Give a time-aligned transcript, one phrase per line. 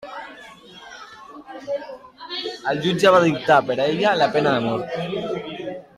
[2.71, 5.45] El Jutge va dictar per a ella la Pena de mort.